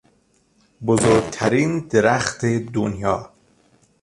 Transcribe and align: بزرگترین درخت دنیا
بزرگترین 0.85 1.79
درخت 1.89 2.45
دنیا 2.45 3.29